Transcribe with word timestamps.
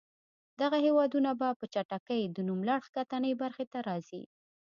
دغه 0.61 0.77
هېوادونه 0.85 1.31
به 1.39 1.47
په 1.59 1.65
چټکۍ 1.73 2.21
د 2.29 2.37
نوملړ 2.47 2.79
ښکتنۍ 2.87 3.31
برخې 3.41 3.65
ته 3.71 3.79
راځي. 3.87 4.23